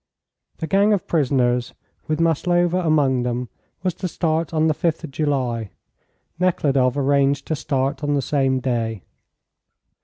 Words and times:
The 0.57 0.65
gang 0.65 0.93
of 0.93 1.05
prisoners, 1.05 1.75
with 2.07 2.19
Maslova 2.19 2.79
among 2.79 3.21
them, 3.21 3.49
was 3.83 3.93
to 4.01 4.07
start 4.07 4.51
on 4.51 4.65
the 4.65 4.73
5th 4.73 5.07
July. 5.11 5.69
Nekhludoff 6.39 6.97
arranged 6.97 7.45
to 7.45 7.55
start 7.55 8.03
on 8.03 8.15
the 8.15 8.21
same 8.23 8.59
day. 8.59 9.03